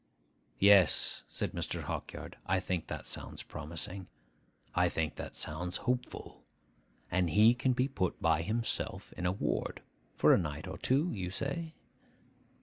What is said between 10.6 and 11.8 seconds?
or two, you say?